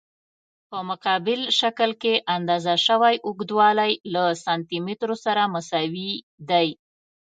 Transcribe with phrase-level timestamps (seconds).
[0.69, 6.11] په مقابل شکل کې اندازه شوی اوږدوالی له سانتي مترو سره مساوي
[6.49, 6.67] دی.